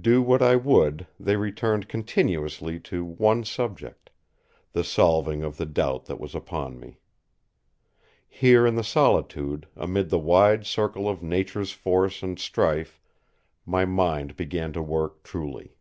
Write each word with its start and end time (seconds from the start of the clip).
Do 0.00 0.20
what 0.20 0.42
I 0.42 0.56
would, 0.56 1.06
they 1.20 1.36
returned 1.36 1.88
continuously 1.88 2.80
to 2.90 3.04
one 3.04 3.44
subject, 3.44 4.10
the 4.72 4.82
solving 4.82 5.44
of 5.44 5.58
the 5.58 5.64
doubt 5.64 6.06
that 6.06 6.18
was 6.18 6.34
upon 6.34 6.80
me. 6.80 6.98
Here 8.28 8.66
in 8.66 8.74
the 8.74 8.82
solitude, 8.82 9.68
amid 9.76 10.10
the 10.10 10.18
wide 10.18 10.66
circle 10.66 11.08
of 11.08 11.22
Nature's 11.22 11.70
force 11.70 12.20
and 12.20 12.36
strife, 12.36 13.00
my 13.64 13.84
mind 13.84 14.34
began 14.34 14.72
to 14.72 14.82
work 14.82 15.22
truly. 15.22 15.76